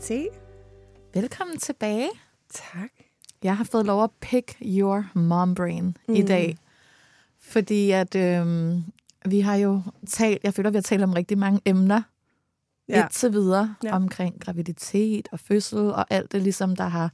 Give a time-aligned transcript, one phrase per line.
[0.00, 0.10] T.
[1.14, 2.08] Velkommen tilbage.
[2.54, 2.90] Tak.
[3.42, 6.14] Jeg har fået lov at pick your mom brain mm.
[6.14, 6.56] i dag.
[7.40, 8.84] Fordi at øhm,
[9.26, 12.02] vi har jo talt, jeg føler, vi har talt om rigtig mange emner
[12.88, 13.02] Ja.
[13.02, 13.94] indtil videre Ja.
[13.96, 17.12] omkring graviditet og fødsel og alt det ligesom, der har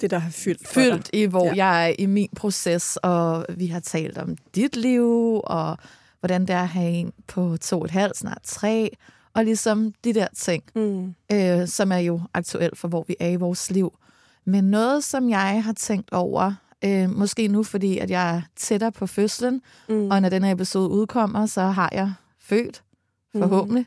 [0.00, 1.52] Det, der har fyldt fyldt i, hvor ja.
[1.54, 5.78] jeg er i min proces, og vi har talt om dit liv, og
[6.20, 8.96] hvordan det er at have en på to og et halvt, snart tre,
[9.34, 11.14] og ligesom de der ting, Mm.
[11.32, 13.92] øh, som er jo aktuelt for, hvor vi er i vores liv.
[14.44, 16.52] Men noget, som jeg har tænkt over,
[16.84, 20.10] øh, måske nu, fordi at jeg er tættere på fødslen, Mm.
[20.10, 22.82] og når den her episode udkommer, så har jeg født,
[23.38, 23.86] forhåbentlig.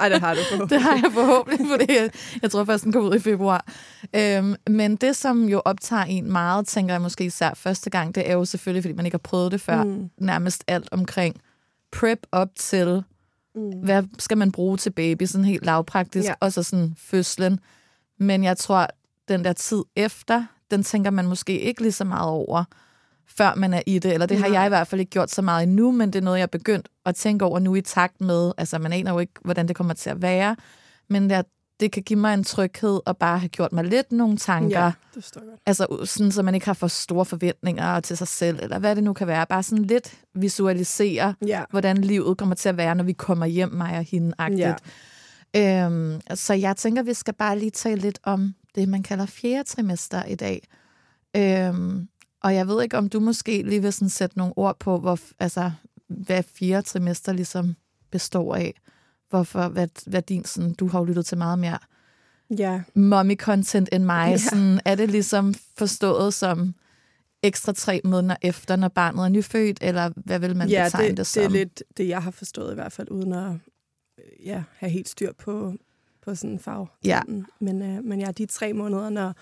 [0.00, 0.40] Ej, det har du.
[0.70, 2.10] Det har jeg forhåbentlig, fordi jeg,
[2.42, 3.66] jeg tror først, den kommer ud i februar.
[4.16, 8.30] Øhm, men det, som jo optager en meget, tænker jeg måske især første gang, det
[8.30, 10.10] er jo selvfølgelig, fordi man ikke har prøvet det før, Mm.
[10.18, 11.36] nærmest alt omkring
[11.92, 13.02] prep op til,
[13.58, 13.80] Mm.
[13.80, 16.30] hvad skal man bruge til baby, sådan helt lavpraktisk, Ja.
[16.30, 16.34] ja.
[16.40, 17.60] og så sådan fødslen.
[18.18, 18.86] Men jeg tror,
[19.28, 22.64] den der tid efter, den tænker man måske ikke lige så meget over,
[23.26, 24.12] før man er i det.
[24.14, 24.58] Eller det har Nej.
[24.58, 26.46] jeg i hvert fald ikke gjort så meget endnu, men det er noget, jeg er
[26.58, 29.76] begyndt at tænke over nu i takt med, altså man aner jo ikke, hvordan det
[29.76, 30.56] kommer til at være,
[31.08, 31.44] men det,
[31.80, 34.92] det kan give mig en tryghed og bare have gjort mig lidt nogle tanker, Ja,
[35.14, 35.60] det står godt.
[35.66, 39.04] altså sådan, så man ikke har for store forventninger til sig selv, eller hvad det
[39.04, 39.46] nu kan være.
[39.46, 41.62] Bare sådan lidt visualisere, Ja.
[41.70, 44.74] hvordan livet kommer til at være, når vi kommer hjem, mig og hende Ja.
[45.54, 45.86] ja.
[45.86, 49.68] øhm, Så jeg tænker, vi skal bare lige tale lidt om det, man kalder fjerde
[49.68, 50.68] trimester i dag.
[51.36, 52.08] Øhm,
[52.42, 55.18] og jeg ved ikke, om du måske lige vil sådan sætte nogle ord på, hvor,
[55.38, 55.70] altså,
[56.08, 57.74] hvad fjerde trimester ligesom
[58.10, 58.74] består af.
[59.30, 61.78] Hvorfor, hvad, hvad din, sådan, du har jo lyttet til meget mere
[62.58, 62.82] Ja.
[62.94, 64.30] mommy-content end mig.
[64.30, 64.36] Ja.
[64.36, 66.74] Sådan, er det ligesom forstået som
[67.42, 71.16] ekstra tre måneder efter, når barnet er nyfødt, eller hvad vil man ja, betegne det,
[71.16, 71.40] det, som?
[71.40, 73.52] det er lidt det, jeg har forstået i hvert fald, uden at
[74.44, 75.74] ja, have helt styr på,
[76.22, 76.86] på sådan en fag.
[77.04, 77.22] Ja.
[77.60, 79.34] Men, øh, men ja, de tre måneder, når,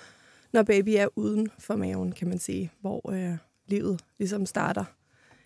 [0.52, 4.84] når baby er uden for maven, kan man sige, hvor øh, livet ligesom starter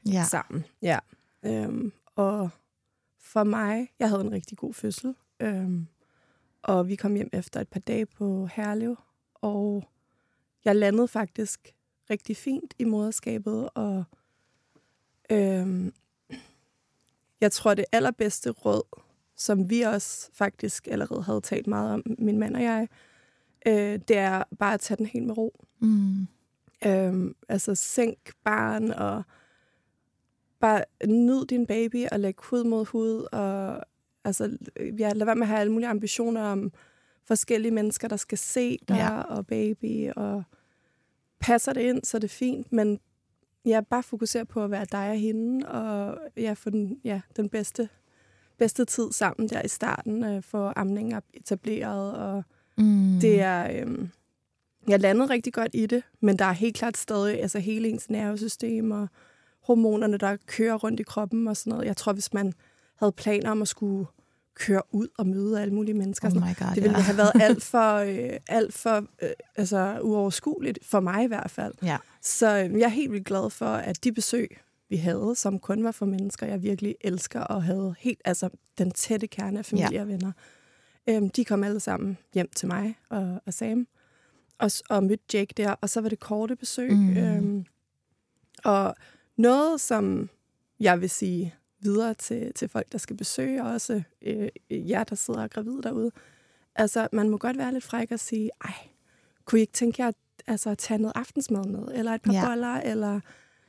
[0.06, 0.25] ja.
[0.25, 0.64] sammen.
[0.82, 0.99] Ja.
[1.44, 2.50] Øhm, og
[3.32, 5.15] for mig, jeg havde en rigtig god fødsel.
[5.41, 5.87] Øhm,
[6.62, 8.97] og vi kom hjem efter et par dage på Herlev,
[9.35, 9.88] og
[10.65, 11.75] jeg landede faktisk
[12.11, 14.05] rigtig fint i moderskabet, og
[15.31, 15.93] øhm,
[17.41, 19.03] jeg tror, det allerbedste råd,
[19.37, 22.88] som vi også faktisk allerede havde talt meget om, min mand og jeg,
[23.67, 25.65] øh, det er bare at tage den helt med ro.
[25.79, 26.26] Mm.
[26.87, 29.23] Øhm, altså sænk barn og
[30.61, 33.81] bare nyd din baby og læg hud mod hud og
[34.25, 34.57] altså,
[34.99, 36.73] ja, lad være med at have alle mulige ambitioner om
[37.25, 39.21] forskellige mennesker, der skal se dig Ja.
[39.21, 40.43] og baby, og
[41.41, 43.01] passer det ind, så er det fint, men
[43.67, 47.49] ja, bare fokusere på at være dig og hende, og ja, få den, ja, den
[47.49, 47.89] bedste,
[48.59, 52.43] bedste tid sammen der i starten, øh, få amningen etableret, og
[52.79, 53.19] Mm.
[53.21, 53.85] det er...
[53.87, 54.09] Øh,
[54.89, 58.11] jeg landede rigtig godt i det, men der er helt klart stadig altså hele ens
[58.11, 59.09] nervesystem og
[59.70, 61.87] hormonerne, der kører rundt i kroppen og sådan noget.
[61.87, 62.52] Jeg tror, hvis man
[62.96, 64.06] havde planer om at skulle
[64.55, 67.02] køre ud og møde alle mulige mennesker, Oh my God, det ville ja.
[67.02, 71.75] have været alt for, øh, alt for øh, altså, uoverskueligt, for mig i hvert fald.
[71.82, 71.99] Ja.
[72.22, 75.84] Så øh, jeg er helt vildt glad for, at de besøg, vi havde, som kun
[75.84, 79.88] var for mennesker, jeg virkelig elsker og havde helt, altså den tætte kerne af familie
[79.93, 80.00] Ja.
[80.02, 80.32] og venner,
[81.08, 83.87] øhm, de kom alle sammen hjem til mig og, og Sam
[84.58, 86.93] og, og mødte Jake der, og så var det korte besøg.
[86.93, 87.16] Mm.
[87.16, 87.64] Øhm,
[88.64, 88.94] og
[89.40, 90.31] noget, som
[90.81, 95.16] jeg vil sige videre til, til folk, der skal besøge, og også øh, jer, der
[95.16, 96.10] sidder og er gravide derude.
[96.75, 98.75] Altså, man må godt være lidt fræk og sige, ej,
[99.44, 100.14] kunne I ikke tænke jer at,
[100.46, 102.46] altså, tage noget aftensmad med, eller et par Ja.
[102.46, 103.20] boller, eller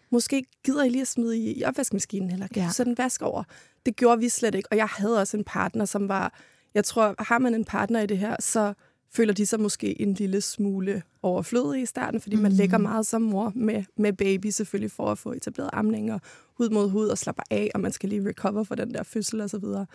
[0.10, 2.84] måske gider I lige at smide i, opvaskemaskinen, eller kan Ja.
[2.84, 3.44] en vask over?
[3.86, 6.34] Det gjorde vi slet ikke, og jeg havde også en partner, som var,
[6.74, 8.74] jeg tror, har man en partner i det her, så
[9.14, 12.42] føler de sig måske en lille smule overflødige i starten, fordi mm.
[12.42, 16.22] man lægger meget som mor med, med baby selvfølgelig for at få etableret amning og
[16.58, 19.42] hud mod hud og slapper af, og man skal lige recover for den der fødsel
[19.42, 19.86] og så videre.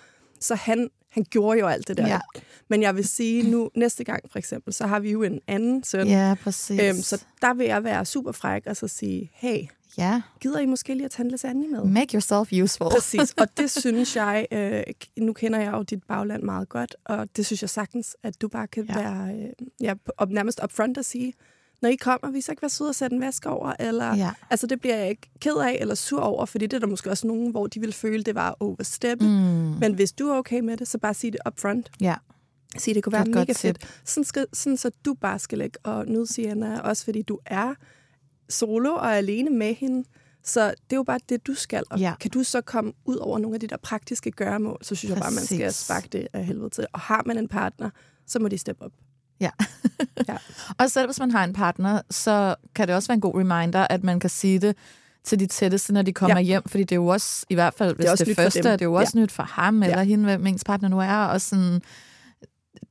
[0.41, 2.09] Så han, han gjorde jo alt det der.
[2.09, 2.21] Ja.
[2.69, 5.85] Men jeg vil sige nu, næste gang for eksempel, så har vi jo en anden
[5.85, 6.09] søn.
[6.09, 6.81] Ja, præcis.
[6.83, 9.67] Øhm, så der vil jeg være super fræk og så sige, hey,
[9.99, 11.85] ja, gider I måske lige at tage lasagne med?
[11.85, 12.91] make yourself useful.
[12.91, 14.83] Præcis, og det synes jeg, øh,
[15.19, 18.49] nu kender jeg jo dit bagland meget godt, og det synes jeg sagtens, at du
[18.49, 18.95] bare kan Ja.
[19.01, 19.49] være øh,
[19.81, 21.33] ja, op, nærmest upfront og sige,
[21.83, 24.31] når I kommer, vi så ikke være søde og sætte en vask over, eller, Ja.
[24.51, 27.11] altså det bliver jeg ikke ked af eller sur over, fordi det er der måske
[27.11, 29.21] også nogen, hvor de vil føle, det var overstep.
[29.21, 29.27] Mm.
[29.81, 31.91] Men hvis du er okay med det, så bare sig det upfront.
[32.01, 32.15] Ja.
[32.79, 34.01] Sig, det kunne Det være et mega fedt.
[34.05, 37.75] Sådan, skal, sådan så du bare skal lægge og nyde Sienna, også fordi du er
[38.49, 40.09] solo og er alene med hende.
[40.45, 41.83] Så det er jo bare det, du skal.
[41.91, 42.15] Og Ja.
[42.21, 45.19] kan du så komme ud over nogle af de der praktiske gøremål, så synes jeg
[45.23, 45.85] bare, man skal Præcis.
[45.85, 46.87] sparke det af helvede til.
[46.93, 47.91] Og har man en partner,
[48.27, 48.91] så må de steppe op.
[49.41, 49.51] Ja.
[50.29, 50.37] Ja.
[50.79, 53.87] Og selv hvis man har en partner, så kan det også være en god reminder,
[53.91, 54.77] at man kan sige det
[55.25, 56.43] til de tætteste, når de kommer ja.
[56.45, 56.63] Hjem.
[56.69, 58.85] Fordi det er jo også, i hvert fald hvis det, også det første, er det
[58.85, 59.23] jo også ja.
[59.23, 60.05] nyt for ham eller Ja.
[60.05, 61.17] hende, hvem ens partner nu er.
[61.17, 61.81] Og sådan,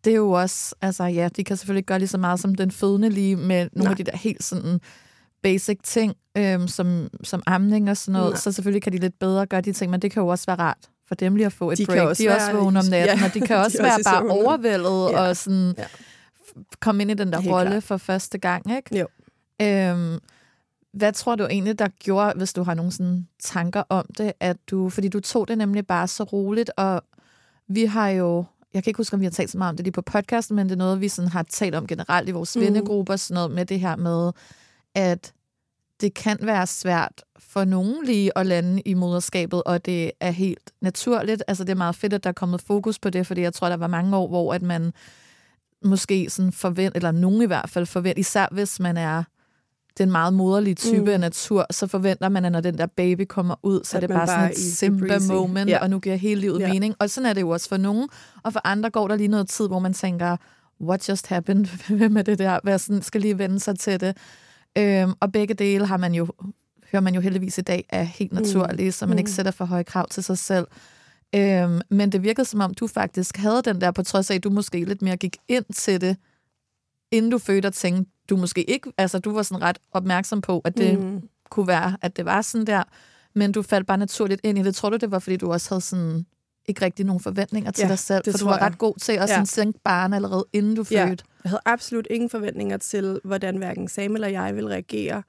[0.03, 2.55] det er jo også, altså ja, de kan selvfølgelig ikke gøre lige så meget som
[2.55, 3.91] den fødende lige med nogle Nej.
[3.91, 4.79] af de der helt sådan
[5.45, 8.31] basic ting, øhm, som, som amning og sådan noget.
[8.31, 8.39] Nej.
[8.39, 10.55] Så selvfølgelig kan de lidt bedre gøre de ting, men det kan jo også være
[10.59, 10.77] rart
[11.07, 12.07] for dem lige at få et De kan break.
[12.09, 13.99] også de er også vågne om natten, ja, og de kan de også også være
[13.99, 14.31] i bare søvn.
[14.45, 15.19] overvældet Ja.
[15.21, 15.83] og sådan Ja.
[16.81, 18.99] komme ind i den der rolle for første gang, ikke?
[18.99, 19.07] Jo.
[19.61, 20.19] Øhm,
[20.93, 24.57] hvad tror du egentlig, der gjorde, hvis du har nogle sådan tanker om det, at
[24.67, 27.01] du, fordi du tog det nemlig bare så roligt, og
[27.67, 29.83] vi har jo, jeg kan ikke huske, om vi har talt så meget om det
[29.85, 32.55] lige på podcasten, men det er noget, vi sådan har talt om generelt i vores
[32.55, 32.61] mm.
[32.61, 34.31] Vennegrupper, sådan noget med det her med,
[34.95, 35.33] at
[36.01, 40.71] det kan være svært for nogen lige at lande i moderskabet, og det er helt
[40.81, 41.43] naturligt.
[41.47, 43.69] Altså det er meget fedt, at der er kommet fokus på det, fordi jeg tror,
[43.69, 44.93] der var mange år, hvor at man
[45.83, 49.23] måske sådan forvent, eller nogen i hvert fald forvent, især hvis man er
[49.97, 51.07] den meget moderlige type mm.
[51.07, 54.07] Af natur, så forventer man, at når den der baby kommer ud, så At er
[54.07, 55.81] det bare sådan et simple moment, Ja.
[55.81, 56.73] og nu giver hele livet Ja.
[56.73, 56.95] mening.
[56.99, 58.09] Og sådan er det jo også for nogen,
[58.43, 60.37] og for andre går der lige noget tid, hvor man tænker,
[60.81, 61.65] what just happened?
[61.97, 62.59] Hvem er det der?
[62.63, 64.17] Hvad sådan, skal lige vende sig til det.
[64.77, 66.27] Øhm, og begge dele har man jo,
[66.91, 68.91] hører man jo heldigvis i dag, er helt naturlige, mm.
[68.91, 69.33] så man ikke Mm.
[69.33, 70.67] sætter for høje krav til sig selv.
[71.35, 74.43] Øhm, men det virkede som om, du faktisk havde den der, på trods af, at
[74.43, 76.17] du måske lidt mere gik ind til det,
[77.11, 80.59] inden du fødte og tænkte, du måske ikke, altså du var sådan ret opmærksom på,
[80.65, 81.05] at det mm.
[81.05, 81.21] Mm.
[81.49, 82.83] kunne være, at det var sådan der,
[83.35, 84.75] men du faldt bare naturligt ind i det.
[84.75, 86.25] Tror du, det var, fordi du også havde sådan
[86.67, 88.61] ikke rigtig nogen forventninger til Ja, dig selv, for du var jeg.
[88.61, 89.27] ret god til at Ja.
[89.27, 91.05] sådan sænke barn allerede inden du Ja.
[91.09, 91.23] fødte.
[91.43, 95.23] Jeg havde absolut ingen forventninger til, hvordan hverken Sam eller jeg vil reagere.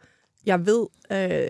[0.46, 1.48] Jeg ved, øh,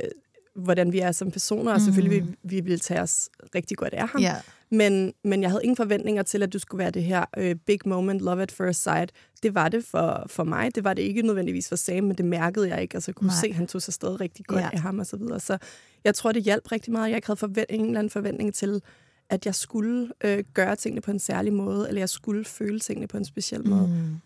[0.64, 4.08] hvordan vi er som personer, og selvfølgelig vil vi vil tage os rigtig godt af
[4.08, 4.20] ham.
[4.20, 4.34] Ja.
[4.70, 7.78] Men, men jeg havde ingen forventninger til, at du skulle være det her øh, big
[7.86, 9.12] moment, love at first sight.
[9.42, 10.74] Det var det for, for mig.
[10.74, 12.94] Det var det ikke nødvendigvis for Sam, men det mærkede jeg ikke.
[12.94, 13.36] Altså, jeg kunne Nej.
[13.40, 14.64] se, at han tog sig stadig rigtig godt Ja.
[14.64, 14.70] ja.
[14.72, 15.40] af ham og så videre.
[15.40, 15.58] Så
[16.04, 17.08] jeg tror, det hjalp rigtig meget.
[17.08, 18.82] Jeg ikke havde forvent, ingen eller anden forventning til,
[19.30, 23.06] at jeg skulle øh, gøre tingene på en særlig måde, eller jeg skulle føle tingene
[23.06, 23.86] på en speciel måde.
[23.86, 24.16] Mm.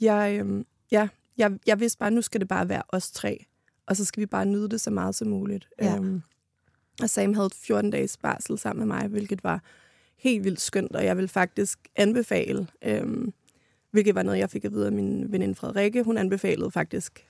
[0.00, 3.46] Jeg, øhm, ja, jeg, jeg vidste bare, at nu skal det bare være os tre,
[3.86, 5.68] og så skal vi bare nyde det så meget som muligt.
[5.80, 5.96] Ja.
[5.96, 6.22] Øhm,
[7.02, 9.62] og Sam havde 14 dages barsel sammen med mig, hvilket var
[10.16, 13.32] helt vildt skønt, og jeg vil faktisk anbefale, øhm,
[13.90, 17.29] hvilket var noget, jeg fik at vide af min veninde Frederikke, hun anbefalede faktisk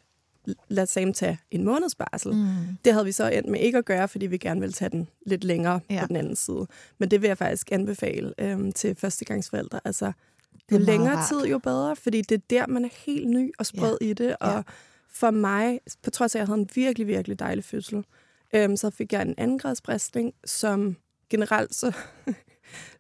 [0.69, 2.33] lad Sam tage en måneds barsel.
[2.35, 2.47] Mm.
[2.85, 5.09] Det havde vi så endt med ikke at gøre, fordi vi gerne ville tage den
[5.27, 6.01] lidt længere Ja.
[6.01, 6.67] på den anden side.
[6.99, 9.81] Men det vil jeg faktisk anbefale øhm, til førstegangsforældre.
[9.85, 10.13] Altså, Det
[10.73, 11.29] jo er meget længere rart.
[11.29, 14.07] tid, jo bedre, fordi det er der, man er helt ny og sprød ja.
[14.07, 14.37] i det.
[14.41, 14.63] Og Ja.
[15.13, 18.05] for mig, på trods af, at jeg havde en virkelig, virkelig dejlig fødsel,
[18.55, 20.97] øhm, så fik jeg en andengradsbristning, som
[21.31, 21.93] generelt så...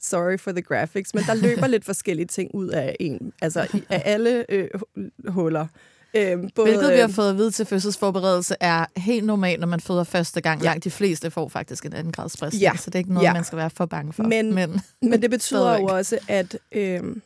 [0.00, 4.02] Sorry for the graphics, men der løber lidt forskellige ting ud af en, altså af
[4.04, 5.66] alle øh, hu- huller.
[6.14, 9.66] Øhm, både, Hvilket vi har øh, fået at vide til fødselsforberedelse er helt normalt, når
[9.66, 10.60] man føder første gang.
[10.60, 10.66] Ja.
[10.66, 12.72] Langt de fleste får faktisk en anden grads brist, Ja.
[12.76, 13.32] så det er ikke noget, Ja.
[13.32, 14.22] man skal være for bange for.
[14.22, 17.16] Men- Men Men det betyder jo også, at øh,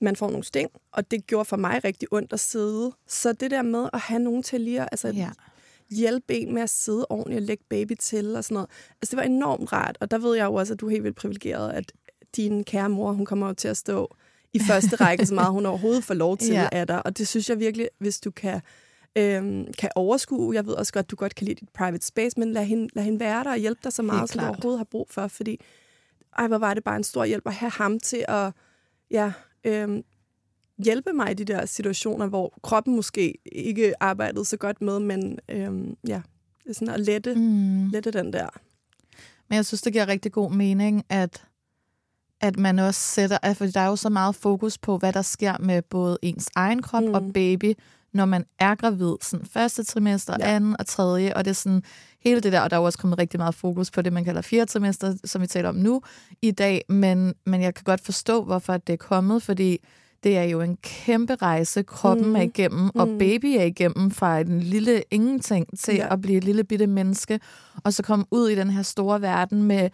[0.00, 2.92] man får nogle sting, og det gjorde for mig rigtig ondt at sidde.
[3.08, 5.28] Så det der med at have nogen til lige at altså, ja.
[5.90, 8.68] hjælpe en med at sidde ordentligt og lægge baby til og sådan noget,
[9.02, 9.98] altså det var enormt rart.
[10.00, 11.92] Og der ved jeg jo også, at du er helt vildt privilegeret, at
[12.36, 14.16] din kære mor, hun kommer jo til at stå
[14.54, 16.68] i første række, så meget hun overhovedet får lov til Ja.
[16.72, 17.06] af dig.
[17.06, 18.60] Og det synes jeg virkelig, hvis du kan,
[19.16, 20.54] øhm, kan overskue.
[20.54, 22.88] Jeg ved også godt, at du godt kan lide dit private space, men lad hende,
[22.94, 25.26] lad hende være der og hjælpe dig så meget, som du overhovedet har brug for.
[25.28, 25.60] Fordi,
[26.38, 28.52] ej, hvor var det bare en stor hjælp at have ham til at
[29.10, 29.32] ja,
[29.64, 30.02] øhm,
[30.84, 35.38] hjælpe mig i de der situationer, hvor kroppen måske ikke arbejdede så godt med, men
[35.48, 36.22] øhm, ja,
[36.72, 37.34] sådan at lette.
[37.34, 37.88] Mm.
[37.88, 38.48] lette den der.
[39.48, 41.44] Men jeg synes, det giver rigtig god mening, at,
[42.42, 43.38] at man også sætter...
[43.42, 46.48] at- For der er jo så meget fokus på, hvad der sker med både ens
[46.56, 47.14] egen krop mm.
[47.14, 47.74] Og baby,
[48.14, 49.14] når man er gravid.
[49.22, 50.54] Sådan første trimester, ja.
[50.54, 51.82] Anden og tredje, og det er sådan
[52.20, 54.24] hele det der, og der er jo også kommet rigtig meget fokus på det, man
[54.24, 56.02] kalder fjerde trimester, som vi taler om nu
[56.42, 59.78] i dag, men, men jeg kan godt forstå, hvorfor det er kommet, fordi
[60.24, 62.36] det er jo en kæmpe rejse, kroppen mm.
[62.36, 63.18] Er igennem, og Mm.
[63.18, 65.94] baby er igennem fra en lille ingenting til.
[65.94, 66.12] Ja.
[66.12, 67.40] at blive et lille bitte menneske,
[67.84, 69.90] og så komme ud i den her store verden med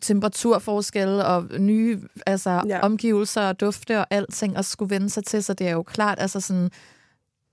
[0.00, 2.80] temperaturforskelle og nye altså, ja.
[2.80, 6.18] Omgivelser og dufte og alting, og skulle vende sig til, så det er jo klart,
[6.20, 6.70] altså sådan,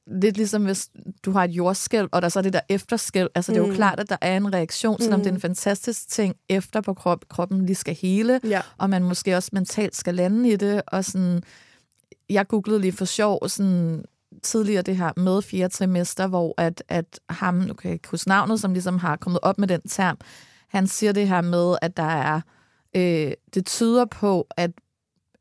[0.07, 0.89] lidt ligesom hvis
[1.25, 3.69] du har et jordskælv, og der så er det der efterskælv, altså det er jo
[3.69, 3.75] Mm.
[3.75, 5.23] klart, at der er en reaktion, selvom Mm.
[5.23, 8.61] det er en fantastisk ting efter på krop, kroppen lige skal hele, Ja.
[8.77, 11.43] og man måske også mentalt skal lande i det, og sådan,
[12.29, 14.03] jeg googlede lige for sjov, sådan,
[14.43, 18.27] tidligere det her med fjerde trimester, hvor at, at ham, nu kan jeg ikke huske
[18.29, 20.17] navnet, som ligesom har kommet op med den term,
[20.75, 22.41] han siger det her med, at der er,
[22.95, 24.71] øh, det tyder på, at,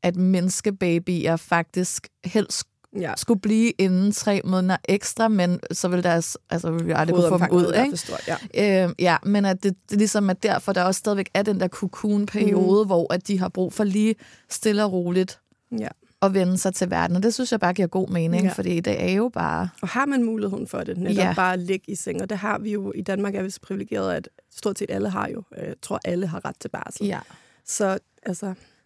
[0.03, 2.67] at menneskebabyer faktisk helst
[2.99, 3.13] Ja.
[3.17, 7.29] skulle blive inden tre måneder ekstra, men så vil deres, altså vil vi aldrig kunne
[7.29, 7.89] få dem ud, ikke?
[7.89, 8.85] for stort, ja.
[8.85, 11.67] Øh, ja, men at det, det ligesom er derfor, der også stadigvæk er den der
[11.67, 12.87] cocoon-periode, mm.
[12.87, 14.15] hvor at de har brug for lige
[14.49, 15.39] stille og roligt
[15.79, 15.87] ja.
[16.25, 17.15] At vende sig til verden.
[17.15, 18.51] Og det synes jeg bare giver god mening, ja.
[18.53, 19.69] Fordi det er jo bare...
[19.81, 21.33] Og har man muligheden for det, netop Ja.
[21.35, 23.59] bare at ligge i seng, og det har vi jo, i Danmark er vi så
[23.61, 27.05] privilegerede, at stort set alle har jo, øh, jeg tror alle har ret til barsel.
[27.07, 27.19] Ja.
[27.65, 28.45] Så altså,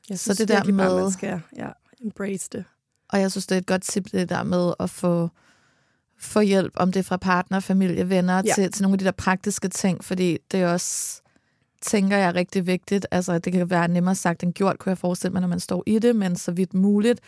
[0.10, 1.68] jeg Så synes det der virkelig bare, med- man skal ja,
[2.04, 2.64] embrace det.
[3.10, 5.30] Og jeg synes, det er et godt tip, det der med at få,
[6.20, 8.42] få hjælp, om det er fra partner, familie, venner.
[8.46, 8.54] Ja.
[8.56, 11.22] til, til nogle af de der praktiske ting, fordi det er også,
[11.82, 13.08] tænker jeg, er rigtig vigtigt.
[13.12, 15.84] Altså, det kan være nemmere sagt end gjort, kunne jeg forestille mig, når man står
[15.86, 17.20] i det, men så vidt muligt,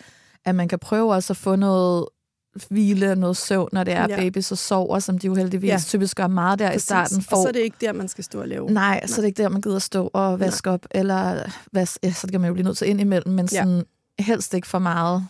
[0.45, 2.05] at man kan prøve også at få noget
[2.69, 4.07] hvile, noget søvn, når det er ja.
[4.09, 4.15] Ja.
[4.15, 5.73] baby så sover, som de jo heldigvis ja.
[5.73, 5.79] Ja.
[5.79, 6.83] typisk gør meget der Præcis.
[6.83, 7.17] i starten.
[7.17, 8.71] Og For, så er det ikke der, man skal stå og lave.
[8.71, 11.43] Nej, så er det ikke der, man gider stå og vaske op, eller
[11.73, 13.63] vas, ja, så kan man jo blive nødt til ind imellem, men Ja.
[13.63, 13.83] sådan,
[14.19, 15.27] helst ikke for meget.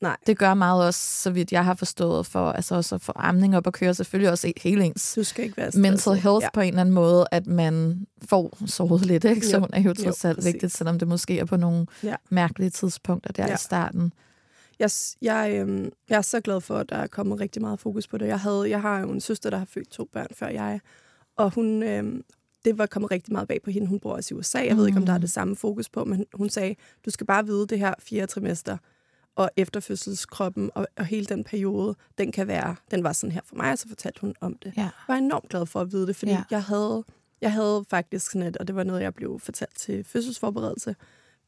[0.00, 0.16] Nej.
[0.26, 3.56] Det gør meget også, så vidt jeg har forstået, for altså også at få amning
[3.56, 6.50] op og køre, selvfølgelig også hele ens Du skal ikke være mental health Ja.
[6.54, 9.46] på en eller anden måde, at man får sovet lidt, ikke?
[9.46, 9.50] Jo.
[9.50, 12.14] Søvn er jo trods alt vigtigt, selvom det måske er på nogle Ja.
[12.30, 13.54] mærkelige tidspunkter der Ja.
[13.54, 14.12] i starten.
[14.78, 14.90] Jeg,
[15.22, 18.18] jeg, øhm, jeg er så glad for, at der er kommet rigtig meget fokus på
[18.18, 18.26] det.
[18.26, 20.80] Jeg, havde, jeg har jo en søster, der har født to børn før jeg,
[21.36, 22.22] og hun, øhm,
[22.64, 23.86] det var kommet rigtig meget bag på hende.
[23.86, 24.58] Hun bor også i USA.
[24.66, 26.74] Jeg ved ikke, om der er det samme fokus på, men hun sagde,
[27.04, 28.76] du skal bare vide det her fjerde trimester,
[29.36, 33.56] og efterfødselskroppen og, og hele den periode, den kan være, den var sådan her for
[33.56, 34.72] mig, og så fortalte hun om det.
[34.76, 34.82] Ja.
[34.82, 36.36] Jeg var enormt glad for at vide det, fordi Ja.
[36.36, 36.42] ja.
[36.50, 37.04] jeg, havde,
[37.40, 40.96] jeg havde faktisk sådan et, og det var noget, jeg blev fortalt til fødselsforberedelse,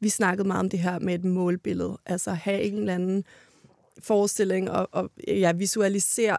[0.00, 3.24] vi snakkede meget om det her med et målbillede, altså have en eller anden
[3.98, 6.36] forestilling, og, og jeg, visualiserer,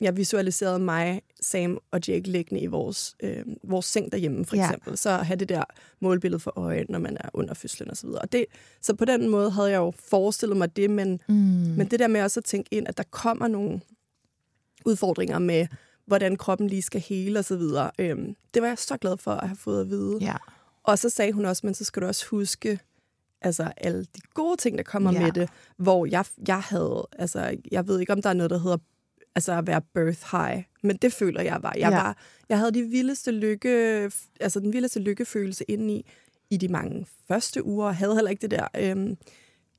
[0.00, 4.64] jeg visualiserede mig, Sam og Jake liggende i vores, øh, vores seng derhjemme, for Ja.
[4.64, 4.98] eksempel.
[4.98, 5.64] Så have det der
[6.00, 8.22] målbillede for øje, når man er under fødslen og så videre.
[8.22, 8.46] Og det,
[8.82, 11.34] så på den måde havde jeg jo forestillet mig det, men, Mm.
[11.34, 13.80] men det der med også at tænke ind, at der kommer nogle
[14.86, 15.66] udfordringer med,
[16.06, 17.90] hvordan kroppen lige skal hele og så videre.
[17.98, 20.18] Øhm, det var jeg så glad for at have fået at vide.
[20.20, 20.36] Ja.
[20.82, 22.78] Og så sagde hun også, men så skal du også huske
[23.40, 25.20] altså alle de gode ting, der kommer ja.
[25.22, 28.58] med det, hvor jeg, jeg havde, altså jeg ved ikke, om der er noget, der
[28.58, 28.76] hedder
[29.34, 31.72] altså at være birth high, men det føler jeg var.
[31.78, 31.96] Jeg, Ja.
[31.96, 32.16] var,
[32.48, 33.70] jeg havde de vildeste lykke,
[34.40, 36.06] altså den vildeste lykkefølelse indeni
[36.50, 39.16] i de mange første uger, og havde heller ikke det der, øhm,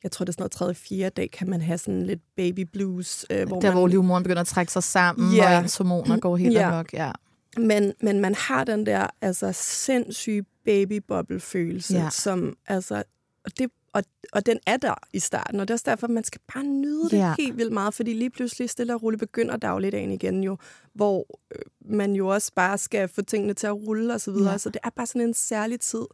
[0.04, 2.60] jeg tror det er sådan noget tredje, fjerde dag, kan man have sådan lidt baby
[2.60, 3.26] blues.
[3.30, 5.58] Øh, hvor Der, man, hvor livmoren begynder at trække sig sammen, ja.
[5.58, 6.74] og ens hormoner går helt ja.
[6.74, 6.94] amok.
[6.94, 7.12] Ja.
[7.58, 12.10] Men, men man har den der altså sindssyge babybobble-følelse, ja.
[12.10, 13.04] som altså,
[13.46, 16.12] og, det, og, og den er der i starten, og det er også derfor, at
[16.12, 17.34] man skal bare nyde det ja.
[17.40, 20.58] helt vildt meget, fordi lige pludselig stille og roligt begynder dagligdagen igen jo,
[20.94, 21.26] hvor
[21.56, 21.62] øh,
[21.98, 24.58] man jo også bare skal få tingene til at rulle og så videre, ja.
[24.58, 26.06] så det er bare sådan en særlig tid,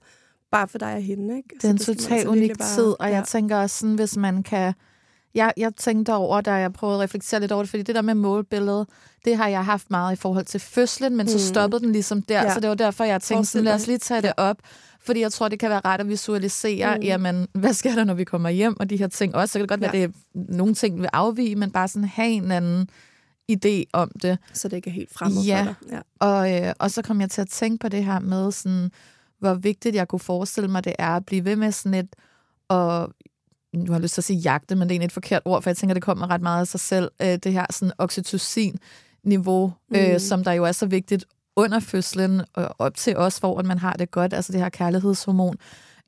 [0.51, 1.37] bare for dig og hende.
[1.37, 1.49] Ikke?
[1.55, 3.15] Det er en totalt altså unik bare, tid, og ja.
[3.15, 4.73] jeg tænker også sådan, hvis man kan...
[5.33, 8.01] Jeg, jeg tænkte over, da jeg prøvede at reflektere lidt over det, fordi det der
[8.01, 8.87] med målbilledet,
[9.25, 11.27] det har jeg haft meget i forhold til fødslen, men mm.
[11.27, 12.53] så stoppede den ligesom der, ja.
[12.53, 14.57] så det var derfor, jeg tænkte sådan, lad os lige tage det op,
[15.03, 17.03] fordi jeg tror, det kan være ret at visualisere, mm.
[17.03, 19.51] jamen, hvad sker der, når vi kommer hjem, og de her ting også.
[19.51, 19.91] Så kan det godt ja.
[19.91, 22.89] være, at det er nogle ting vil afvige, men bare sådan have en anden
[23.51, 24.37] idé om det.
[24.53, 25.59] Så det ikke er helt fremmed ja.
[25.59, 25.75] for dig.
[25.91, 26.27] Ja.
[26.27, 28.91] Og, øh, og så kom jeg til at tænke på det her med, sådan,
[29.39, 32.15] hvor vigtigt jeg kunne forestille mig, det er at blive ved med sådan et,
[32.69, 33.13] og
[33.73, 35.61] nu har jeg lyst til at sige jagte, men det er egentlig et forkert ord,
[35.61, 39.73] for jeg tænker, det kommer ret meget af sig selv, øh, det her sådan oxytocin-niveau,
[39.95, 40.11] øh, mm.
[40.13, 43.77] øh, som der jo er så vigtigt under fødslen og op til os, hvor man
[43.77, 45.55] har det godt, altså det her kærlighedshormon.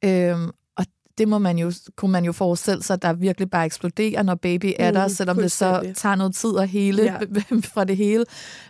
[0.06, 0.86] Øhm, og
[1.18, 4.74] det må man jo, kunne man jo forestille sig, der virkelig bare eksploderer, når baby
[4.80, 7.18] er der, mm, selvom det så tager noget tid at hele ja.
[7.74, 8.26] fra det hele.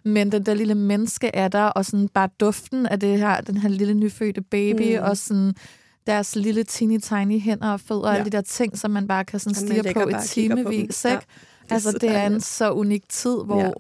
[0.05, 3.57] Men den der lille menneske er der, og sådan bare duften af det her, den
[3.57, 5.03] her lille nyfødte baby, mm.
[5.03, 5.53] og sådan
[6.07, 8.15] deres lille teeny tiny hænder og fødder, ja.
[8.15, 11.05] alle de der ting, som man bare kan sådan stige på i timevis.
[11.05, 11.19] Ja.
[11.69, 13.71] Altså, det er en så unik tid, hvor ja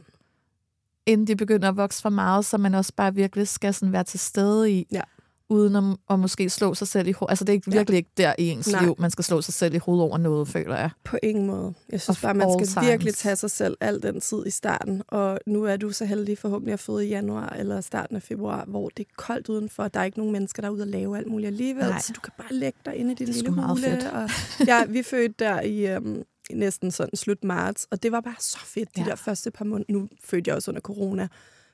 [1.05, 4.03] inden de begynder at vokse for meget, så man også bare virkelig skal sådan være
[4.03, 5.01] til stede i, ja.
[5.49, 7.31] uden at, at måske slå sig selv i hovedet.
[7.31, 7.97] Altså det er ikke, virkelig ja.
[7.97, 8.83] ikke der i ens Nej.
[8.83, 10.89] liv, man skal slå sig selv i hovedet over noget, føler jeg.
[11.03, 11.73] På ingen måde.
[11.91, 12.87] Jeg synes bare, man skal times.
[12.87, 15.01] virkelig tage sig selv al den tid i starten.
[15.07, 18.65] Og nu er du så heldig forhåbentlig at få i januar eller starten af februar,
[18.65, 19.87] hvor det er koldt udenfor.
[19.87, 21.85] Der er ikke nogen mennesker, der er ude og lave alt muligt alligevel.
[21.85, 21.99] Nej.
[21.99, 24.11] Så du kan bare lægge dig inde i din lille hule.
[24.13, 24.29] Og,
[24.67, 25.97] ja, vi fødte der i...
[25.97, 29.07] Um, næsten sådan slut marts, og det var bare så fedt, de ja.
[29.07, 29.93] der første par måneder.
[29.93, 31.27] Nu fødte jeg også under corona,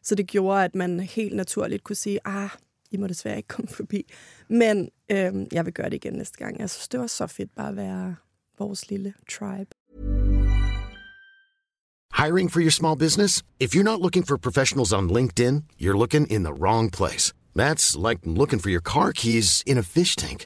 [0.03, 2.49] så det gjorde, at man helt naturligt kunne sige, ah,
[2.91, 4.11] I må desværre ikke komme forbi.
[4.49, 6.59] Men øhm, jeg vil gøre det igen næste gang.
[6.59, 8.15] Jeg synes, det var så fedt bare at være
[8.59, 9.69] vores lille tribe.
[12.25, 13.43] Hiring for your small business?
[13.59, 17.33] If you're not looking for professionals on LinkedIn, you're looking in the wrong place.
[17.55, 20.45] That's like looking for your car keys in a fish tank.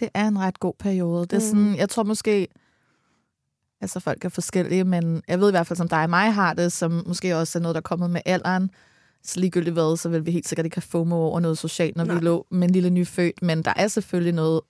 [0.00, 1.26] Det er en ret god periode.
[1.26, 1.74] Det er sådan, mm.
[1.74, 2.48] jeg tror måske,
[3.80, 6.54] altså folk er forskellige, men jeg ved i hvert fald, som dig og mig har
[6.54, 8.70] det, som måske også er noget, der er kommet med alderen.
[9.22, 12.04] Så ligegyldigt hvad, så vil vi helt sikkert ikke have FOMO over noget socialt, når
[12.04, 12.14] Nej.
[12.14, 13.42] vi lå med en lille nyfødt.
[13.42, 14.60] Men der er selvfølgelig noget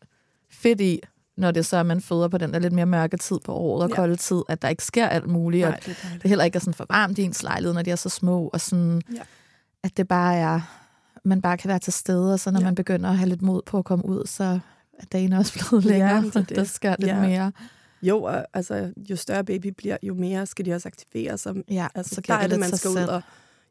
[0.50, 1.00] fedt i,
[1.36, 3.82] når det så er, man føder på den der lidt mere mørke tid på året
[3.82, 3.94] og ja.
[3.94, 6.60] kolde tid, at der ikke sker alt muligt, Nej, og det, det heller ikke er
[6.60, 9.20] sådan for varmt i ens lejlighed, når de er så små, og sådan, ja.
[9.82, 10.60] at det bare er,
[11.24, 12.64] man bare kan være til stede, og så når ja.
[12.64, 14.58] man begynder at have lidt mod på at komme ud, så
[15.00, 17.20] er dagen også blevet længere, ja, det, der sker lidt ja.
[17.20, 17.52] mere.
[18.02, 21.54] Jo, og, altså, jo større baby bliver, jo mere skal de også aktivere sig.
[21.70, 23.22] Ja, altså, så der er det, man skal ud og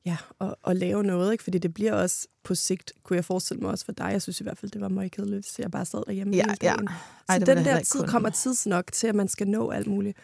[0.05, 1.43] ja, at, at lave noget, ikke?
[1.43, 4.09] fordi det bliver også på sigt, kunne jeg forestille mig også for dig.
[4.11, 6.41] Jeg synes i hvert fald, det var meget kedeligt, hvis jeg bare sad derhjemme Ja,
[6.43, 6.69] hele ja.
[6.69, 6.87] dagen.
[7.29, 8.09] Ej, så den der tid kunne.
[8.09, 10.17] kommer tids nok til, at man skal nå alt muligt.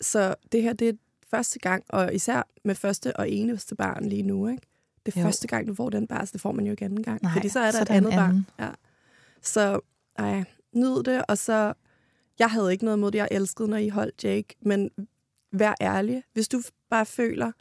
[0.00, 0.92] Så det her, det er
[1.30, 4.62] første gang, og især med første og eneste barn lige nu, ikke?
[5.06, 5.26] Det er Jo.
[5.26, 7.22] første gang, du får den barsel, det får man jo ikke anden gang.
[7.22, 8.46] Nej, fordi så er der så et en andet barn.
[8.58, 8.68] Ja.
[9.42, 9.80] Så
[10.18, 11.72] ej, nyd det, og så...
[12.38, 14.90] Jeg havde ikke noget mod det, jeg elskede, når I holdt Jake, men
[15.52, 16.22] vær ærlig.
[16.32, 17.52] Hvis du bare føler,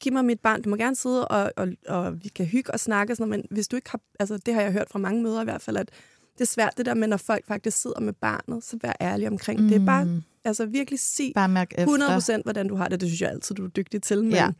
[0.00, 2.80] giv mig mit barn, du må gerne sidde, og, og, og vi kan hygge og
[2.80, 4.00] snakke, og sådan noget, men hvis du ikke har...
[4.20, 5.90] Altså, det har jeg hørt fra mange møder i hvert fald, at
[6.32, 9.28] det er svært det der med, når folk faktisk sidder med barnet, så vær ærlig
[9.28, 9.68] omkring mm.
[9.68, 9.80] det.
[9.80, 11.82] Er bare, altså virkelig sig Bare mærk efter.
[11.82, 13.00] 100 procent, hvordan du har det.
[13.00, 14.24] Det synes jeg altid, du er dygtig til.
[14.24, 14.50] Men, Ja.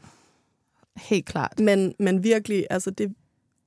[0.96, 1.60] Helt klart.
[1.60, 3.14] men, men virkelig, altså det,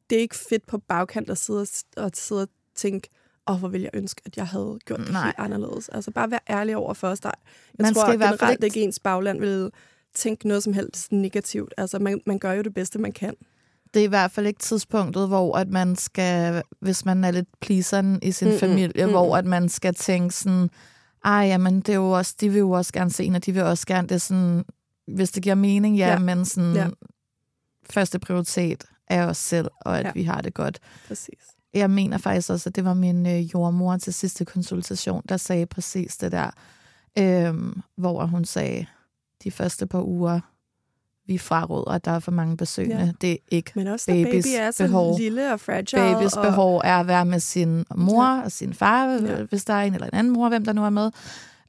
[0.09, 1.67] det er ikke fedt på bagkant at sidde og,
[2.03, 3.09] og, sidde og tænke,
[3.45, 5.23] oh, hvor ville jeg ønske, at jeg havde gjort det Nej.
[5.25, 5.89] helt anderledes.
[5.89, 7.19] Altså bare vær ærlig over for os.
[7.19, 7.31] Der,
[7.77, 9.71] jeg Man tror skal i hvert fald generelt ikke- ikke ens bagland vil
[10.15, 11.73] tænke noget som helst negativt.
[11.77, 13.33] Altså man, man gør jo det bedste, man kan.
[13.93, 17.47] det er i hvert fald ikke tidspunktet, hvor at man skal, hvis man er lidt
[17.61, 19.11] pleaseren i sin Mm-mm, familie, mm-mm.
[19.11, 20.69] hvor at man skal tænke sådan,
[21.25, 23.51] ej, jamen, det er jo også, de vil jo også gerne se en, og de
[23.51, 24.65] vil også gerne, det sådan,
[25.07, 26.19] hvis det giver mening, ja, Ja.
[26.19, 26.87] men sådan, Ja.
[27.89, 30.11] første prioritet er os selv, og at ja.
[30.15, 30.79] vi har det godt.
[31.07, 31.39] Præcis.
[31.75, 35.65] Jeg mener faktisk også, at det var min øh, jordmor til sidste konsultation, der sagde
[35.65, 36.49] præcis det der,
[37.19, 38.85] øhm, hvor hun sagde,
[39.43, 40.39] de første par uger,
[41.27, 42.95] vi fraråder, at der er for mange besøgende.
[43.05, 43.11] Ja.
[43.21, 45.17] Det er ikke Men også babys baby er så behov.
[45.19, 46.01] lille og fragile.
[46.01, 49.37] Babys og, behov er at være med sin mor og sin far, Ja.
[49.37, 49.43] ja.
[49.43, 51.11] hvis der er en eller en anden mor, hvem der nu er med.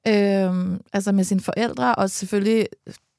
[0.09, 2.67] Øhm, altså med sine forældre, og selvfølgelig,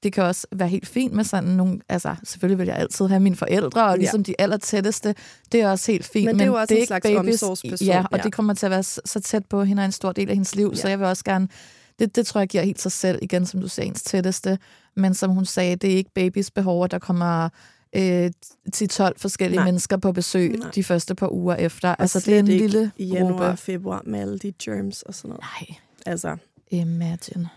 [0.04, 3.20] det kan også være helt fint med sådan nogle, altså selvfølgelig vil jeg altid have
[3.20, 3.96] mine forældre, og Ja.
[3.98, 5.16] ligesom de allertætteste,
[5.52, 6.26] det er også helt fint.
[6.26, 8.24] Men det er jo også en ikke slags omsorgsperson, Ja, og ja.
[8.24, 10.36] det kommer til at være så så tæt på hende og en stor del af
[10.36, 10.90] hendes liv, så Ja.
[10.90, 11.48] jeg vil også gerne,
[12.00, 14.60] det, det tror jeg giver helt sig selv, igen som du sagde, ens tætteste,
[14.96, 17.50] men som hun sagde, det er ikke babys behov, at der kommer
[17.96, 18.32] øh,
[18.76, 19.66] 10-12 forskellige Nej.
[19.66, 20.70] Mennesker på besøg Nej.
[20.76, 21.90] De første par uger efter.
[21.90, 23.58] og altså, det er en lille i januar og gruppe.
[23.58, 25.42] februar med alle de germs og sådan noget.
[25.62, 26.38] Nej, Altså,
[26.72, 27.50] imagine.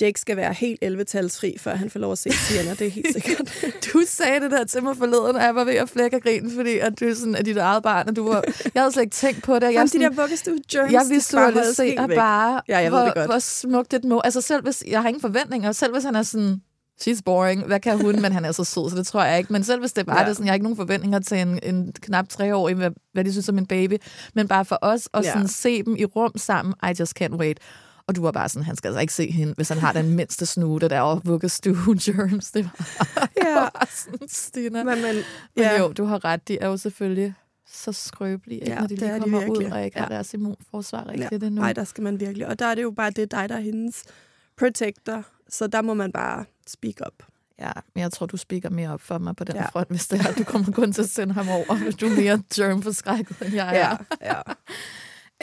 [0.00, 3.12] Jake skal være helt 11-talsfri, før han får lov at se Sienna, det er helt
[3.22, 3.52] sikkert.
[3.92, 6.50] Du sagde det der til mig forleden, og jeg var ved at flække af grin,
[6.54, 9.02] fordi at du er sådan, at dit eget barn, og du var, jeg havde slet
[9.02, 9.62] ikke tænkt på det.
[9.62, 12.98] Jeg, er Jamen, de sådan, der vuggestue germs, jeg de visualiserer bare, Ja, jeg ved
[12.98, 13.26] hvor, det godt.
[13.26, 14.20] hvor smukt det må.
[14.24, 16.60] Altså selv hvis, jeg har ingen forventninger, selv hvis han er sådan,
[17.02, 19.52] she's boring, hvad kan hun, men han er så sød, så det tror jeg ikke.
[19.52, 20.24] Men selv hvis det bare Ja.
[20.24, 23.24] det er sådan, jeg har ikke nogen forventninger til en, en knap treårig, hvad, hvad
[23.24, 23.94] de synes om en baby,
[24.34, 25.32] men bare for os at Ja.
[25.32, 27.58] sådan se dem i rum sammen, I just can't wait.
[28.08, 30.10] Og du var bare sådan, han skal altså ikke se hende, hvis han har den
[30.14, 32.50] mindste snute der og vuggestue germs.
[32.52, 33.68] Det var, Ja.
[34.04, 34.84] sådan, Stina.
[34.84, 35.24] Men, men, Men
[35.56, 35.78] ja.
[35.80, 36.48] jo, du har ret.
[36.48, 37.34] De er jo selvfølgelig
[37.68, 39.66] så skrøbelige, ikke, Ja, når de det lige er de kommer virkelig.
[39.66, 40.14] ud og ikke har Ja.
[40.14, 41.46] deres immunforsvar rigtigt ja.
[41.46, 41.60] endnu.
[41.62, 42.46] Nej, der skal man virkelig.
[42.46, 44.02] Og der er det jo bare, det er dig, der er hendes
[44.58, 45.24] protector.
[45.48, 47.26] Så der må man bare speak up.
[47.58, 49.62] Ja, men jeg tror, du speaker mere op for mig på den Ja.
[49.62, 49.68] ja.
[49.68, 50.32] front, hvis det er.
[50.32, 53.76] Du kommer kun til at sende ham over, hvis du er mere germ-forskrækket, end jeg
[53.78, 53.96] er.
[54.22, 54.40] ja.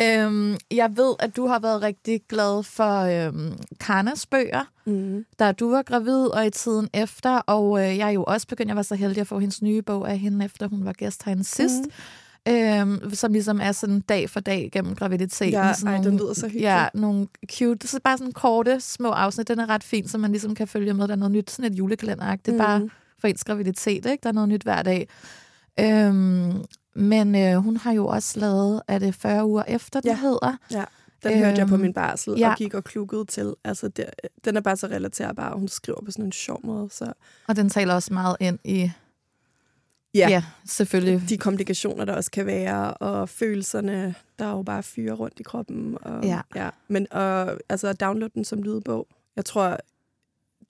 [0.02, 5.26] Øhm, jeg ved, at du har været rigtig glad for øhm, Karnas bøger, Mm.
[5.40, 7.38] da du var gravid og i tiden efter.
[7.38, 9.82] Og øh, jeg er jo også begyndt, jeg var så heldig at få hendes nye
[9.82, 11.82] bog af hende, efter hun var gæst herinde sidst.
[12.48, 12.54] Mm.
[12.54, 15.54] Øhm, som ligesom er sådan dag for dag gennem graviditeten.
[15.54, 16.62] Ja, sådan ej, den nogle- lyder så hyggelig.
[16.62, 19.48] Ja, nogle cute, så bare sådan korte, små afsnit.
[19.48, 21.08] Den er ret fin, så man ligesom kan følge med.
[21.08, 22.58] Der er noget nyt, sådan et julekalenderagtigt, mm.
[22.64, 22.90] bare Mhm.
[23.20, 24.06] for ens graviditet.
[24.06, 24.18] Ikke?
[24.24, 25.08] Der er noget nyt hver dag.
[25.80, 26.64] Øhm,
[26.96, 30.18] men øh, hun har jo også lavet, er det 40 uger efter, den Ja.
[30.18, 30.58] hedder?
[30.72, 30.84] Ja,
[31.24, 32.52] den hørte jeg på Øhm, min barsel, ja.
[32.52, 33.54] og gik og klukkede til.
[33.64, 34.06] Altså, det,
[34.46, 36.90] den er bare så relaterbar, og hun skriver på sådan en sjov måde.
[36.92, 37.14] Så
[37.48, 38.90] Og den taler også meget ind i, ja,
[40.16, 41.30] ja, ja selvfølgelig.
[41.30, 45.44] de komplikationer, der også kan være, og følelserne, der er jo bare fyre rundt i
[45.44, 45.98] kroppen.
[46.02, 46.42] Og, Ja.
[46.56, 46.70] ja.
[46.88, 49.78] Men og, altså, at downloade den som lydbog, jeg tror,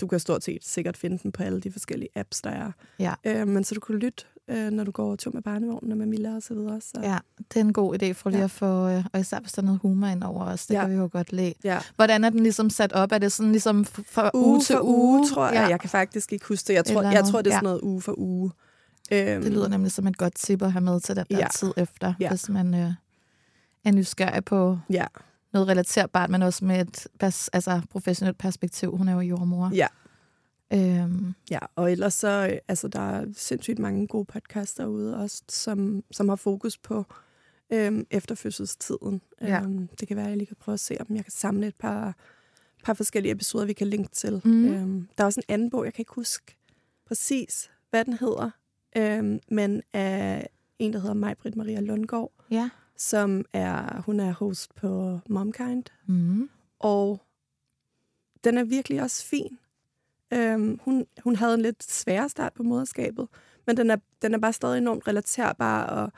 [0.02, 2.72] du kan stort set sikkert finde den på alle de forskellige apps, der er.
[3.00, 3.14] Ja.
[3.24, 6.06] Øh, men så du kunne lytte, øh, når du går tur med barnevognen og med
[6.06, 6.82] Milla og så videre.
[6.82, 7.00] Så.
[7.04, 8.44] Ja, det er en god idé for lige Ja.
[8.46, 10.80] at få, øh, og især hvis der er noget humor ind over os, det Ja.
[10.80, 10.86] ja.
[10.86, 11.54] kan vi jo godt lide.
[11.64, 11.80] ja.
[11.96, 13.12] Hvordan er den ligesom sat op?
[13.12, 14.96] Er det sådan ligesom fra uge, Uge til uge?
[15.20, 15.54] uge, tror jeg.
[15.54, 15.68] Ja.
[15.68, 16.74] Jeg kan faktisk ikke huske det.
[16.74, 17.70] Jeg tror, Eller jeg tror det er sådan Ja.
[17.70, 18.52] noget uge for uge.
[19.12, 21.42] Øhm, Det lyder nemlig som et godt tip at have med til den der Ja.
[21.42, 21.48] ja.
[21.54, 22.14] tid efter, Ja.
[22.20, 22.30] ja.
[22.30, 22.92] hvis man øh,
[23.86, 25.06] er nysgerrig på Ja,
[25.54, 28.98] noget relaterbart, men også med et pers- altså, professionelt perspektiv.
[28.98, 29.72] Hun er jo jordmor.
[29.74, 29.88] ja.
[30.74, 35.44] Øhm, Ja, og ellers så, øh, altså der er sindssygt mange gode podcasts derude også,
[35.50, 37.06] som, som har fokus på
[37.74, 39.22] øhm, efterfødselstiden.
[39.42, 39.62] Ja.
[39.62, 41.68] Øhm, det kan være, at jeg lige kan prøve at se, om jeg kan samle
[41.68, 42.16] et par,
[42.84, 44.42] par forskellige episoder, vi kan linke til.
[44.46, 44.74] Mhm.
[44.74, 46.58] Øhm, der er også en anden bog, jeg kan ikke huske
[47.06, 48.50] præcis, hvad den hedder,
[48.98, 50.48] øhm, men af
[50.80, 52.70] en, der hedder Maj-Britt Maria Lundgaard, ja.
[52.98, 56.50] som er, hun er host på Momkind, Mm.
[56.80, 57.22] og
[58.44, 59.58] den er virkelig også fin.
[60.34, 63.28] Øhm, hun, hun havde en lidt sværere start på moderskabet,
[63.68, 66.12] men den er, den er bare stadig enormt relaterbar, og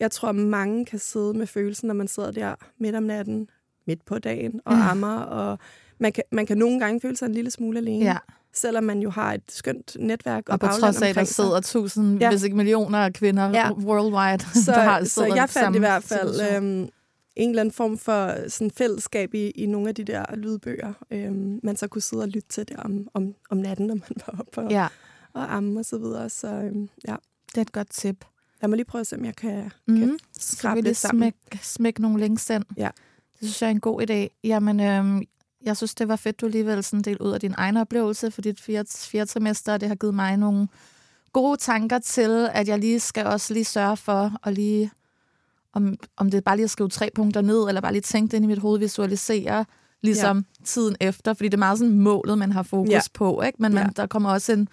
[0.00, 3.48] jeg tror, mange kan sidde med følelsen, når man sidder der midt om natten,
[3.86, 4.90] midt på dagen, og Ja.
[4.90, 5.58] ammer, og
[5.98, 8.16] man kan, man kan nogle gange føle sig en lille smule alene, Ja.
[8.52, 11.60] selvom man jo har et skønt netværk og, Og på trods af, at der sidder
[11.60, 12.30] tusind, Ja.
[12.30, 13.72] hvis ikke millioner af kvinder Ja.
[13.72, 16.88] worldwide, så, der har så jeg fandt i hvert fald øhm,
[17.36, 21.60] en eller anden form for sådan fællesskab i, i nogle af de der lydbøger, øhm,
[21.62, 24.38] man så kunne sidde og lytte til der om, om, om natten, når man var
[24.40, 24.86] oppe og, Ja,
[25.32, 26.30] og amme og så videre.
[26.30, 27.16] Så øhm, ja,
[27.50, 28.24] det er et godt tip.
[28.62, 29.98] lad mig lige prøve at se, om jeg kan, Mm.
[29.98, 31.20] kan skrabe lidt sammen.
[31.22, 32.64] smække smæk nogle links ind?
[32.76, 32.90] Ja.
[33.32, 34.40] Det synes jeg er en god idé.
[34.44, 35.22] Jamen, øhm,
[35.64, 38.42] jeg synes, det var fedt, du alligevel sådan del ud af din egen oplevelse for
[38.42, 40.68] dit fjerde, fjerde trimester, og det har givet mig nogle
[41.32, 44.90] gode tanker til, at jeg lige skal også lige sørge for at lige,
[45.74, 48.30] om, om det er bare lige at skrive tre punkter ned, eller bare lige tænke
[48.30, 49.64] det ind i mit hoved, visualisere,
[50.02, 50.64] ligesom ja.
[50.64, 53.00] tiden efter, fordi det er meget sådan målet, man har fokus Ja.
[53.14, 53.56] på, ikke?
[53.62, 53.90] men man, Ja.
[53.96, 54.68] der kommer også en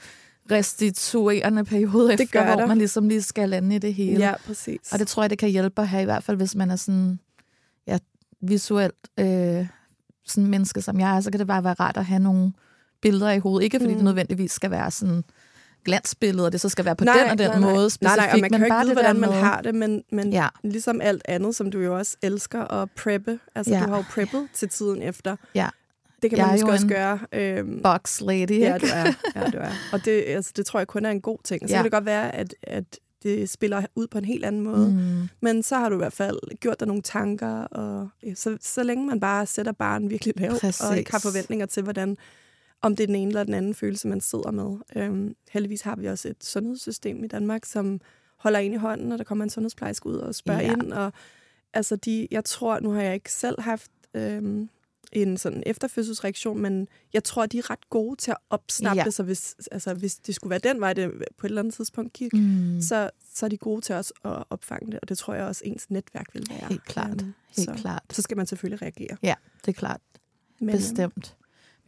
[0.51, 2.67] restituerende periode efter, gør hvor der.
[2.67, 4.19] man ligesom lige skal lande i det hele.
[4.25, 4.93] Ja, præcis.
[4.93, 6.75] Og det tror jeg, det kan hjælpe at have, i hvert fald hvis man er
[6.75, 7.19] sådan
[7.87, 7.97] ja,
[8.41, 9.67] visuelt øh,
[10.25, 12.53] sådan menneske, som jeg er, så kan det bare være rart at have nogle
[13.01, 13.63] billeder i hovedet.
[13.63, 13.97] Ikke fordi mm.
[13.97, 15.23] det nødvendigvis skal være sådan
[15.85, 17.71] glansbilleder, det så skal være på den og den nej, nej.
[17.73, 20.03] måde specifikt, Nej, nej, og man kan jo ikke vide, hvordan man har det, men,
[20.11, 20.43] men Ja.
[20.43, 20.47] ja.
[20.69, 23.39] ligesom alt andet, som du jo også elsker at preppe.
[23.55, 23.79] Altså, Ja.
[23.79, 23.85] ja.
[23.85, 25.35] du har jo preppet til tiden efter.
[25.55, 25.69] Ja.
[26.21, 27.19] Det kan Jeg man måske jo også gøre.
[27.33, 28.87] Øhm, box lady, Ja, ikke?
[28.87, 29.13] du er.
[29.35, 29.69] Ja, du er.
[29.93, 31.61] Og det, altså, det tror jeg kun er en god ting.
[31.61, 31.71] Så Ja.
[31.73, 31.77] ja.
[31.77, 32.83] kan det godt være, at, at
[33.23, 34.87] det spiller ud på en helt anden måde.
[34.89, 35.29] Mm.
[35.41, 38.83] Men så har du i hvert fald gjort dig nogle tanker, og ja, så, så
[38.83, 40.81] længe man bare sætter barn virkelig lavt, Præcis.
[40.81, 42.17] og ikke har forventninger til, hvordan
[42.81, 44.77] om det er den ene eller den anden følelse, man sidder med.
[44.95, 48.01] Øhm, heldigvis har vi også et sundhedssystem i Danmark, som
[48.37, 50.73] holder en i hånden, når der kommer en sundhedsplejerske ud og spørger Ja.
[50.73, 50.93] ind.
[50.93, 51.13] Og
[51.73, 54.69] altså de, jeg tror, nu har jeg ikke selv haft øhm,
[55.11, 59.09] en sådan efterfødselsreaktion, men jeg tror, de er ret gode til at opsnappe Ja.
[59.11, 62.13] så hvis, altså, hvis det skulle være den vej, det på et eller andet tidspunkt
[62.13, 62.81] gik, Mm.
[62.81, 65.61] så, så er de gode til også at opfange det, og det tror jeg også
[65.65, 66.67] ens netværk vil være.
[66.69, 67.21] Helt klart.
[67.21, 68.03] Øhm, Helt så, klart.
[68.09, 69.17] Så skal man selvfølgelig reagere.
[69.23, 69.33] Ja,
[69.65, 70.01] det er klart.
[70.59, 71.35] Men, øhm, Bestemt.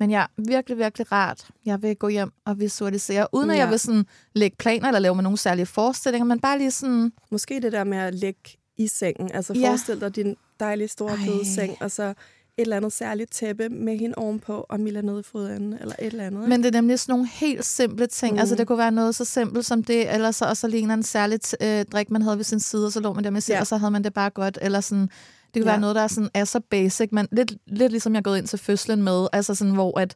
[0.03, 1.47] Men ja, virkelig, virkelig rart.
[1.65, 3.61] Jeg vil gå hjem og visualisere, uden at Ja.
[3.61, 7.11] jeg vil sådan lægge planer eller lave med nogle særlige forestillinger, men bare lige sådan,
[7.31, 8.39] Måske det der med at ligge
[8.77, 9.31] i sengen.
[9.33, 9.69] Altså Ja.
[9.69, 12.15] forestil dig din dejlige store bløde seng, og så et
[12.57, 16.23] eller andet særligt tæppe med hende ovenpå, og Mila nede i fodenden, eller et eller
[16.23, 16.39] andet.
[16.41, 16.49] ikke?
[16.49, 18.33] Men det er nemlig sådan nogle helt simple ting.
[18.33, 18.39] Mm.
[18.39, 21.03] Altså, det kunne være noget så simpelt som det, eller så, og så ligner en
[21.03, 23.53] særligt øh, drik, man havde ved sin side, og så lå man der med sig,
[23.53, 23.59] Ja.
[23.59, 24.57] og så havde man det bare godt.
[24.61, 25.09] Eller sådan,
[25.53, 25.71] det kunne Ja.
[25.71, 28.37] være noget, der er, sådan, er så basic, men lidt, lidt ligesom jeg er gået
[28.37, 30.15] ind til fødslen med, altså sådan, hvor at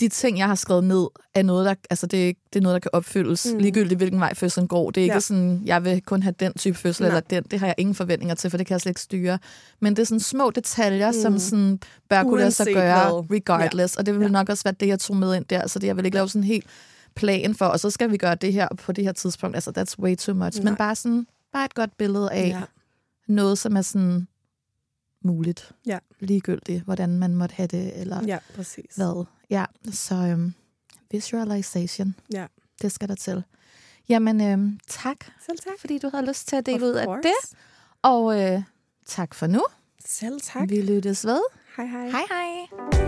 [0.00, 2.62] de ting, jeg har skrevet ned, er noget, der, altså det, er, ikke- det er
[2.62, 3.58] noget, der kan opfyldes, mm.
[3.58, 4.90] Ligegyldigt hvilken vej fødslen går.
[4.90, 5.20] Det er ikke Ja.
[5.20, 7.08] sådan, jeg vil kun have den type fødsel, Nej.
[7.08, 7.42] eller den.
[7.50, 9.38] Det har jeg ingen forventninger til, for det kan jeg slet ikke styre.
[9.80, 11.18] Men det er sådan små detaljer, mm.
[11.22, 11.78] som sådan
[12.10, 13.36] bør kunne lade sig gøre, hvad.
[13.36, 13.96] regardless.
[13.96, 14.28] Og det vil Ja.
[14.28, 15.66] nok også være det, jeg tog med ind der.
[15.66, 16.66] Så det, jeg vil ikke lave sådan helt
[17.16, 19.56] plan for, og så skal vi gøre det her på det her tidspunkt.
[19.56, 20.58] Altså, that's way too much.
[20.58, 20.76] Men Nej.
[20.76, 22.62] bare sådan, bare et godt billede af Ja.
[23.28, 24.28] Noget, som er sådan
[25.24, 25.72] muligt.
[25.86, 25.98] Ja.
[26.20, 28.96] Ligegyldigt, hvordan man måtte have det, eller Ja, præcis.
[28.96, 29.24] hvad.
[29.50, 30.54] Ja, så øhm,
[31.10, 32.46] visualization, Ja.
[32.82, 33.42] det skal der til.
[34.08, 35.72] Jamen, øhm, tak, Selv tak.
[35.80, 37.22] fordi du havde lyst til at dele Of ud af course.
[37.28, 37.58] det.
[38.02, 38.62] Og øh,
[39.06, 39.62] tak for nu.
[40.06, 40.68] Selv tak.
[40.70, 41.40] Vi lyttes ved.
[41.76, 42.08] Hej hej.
[42.10, 43.07] Hej hej.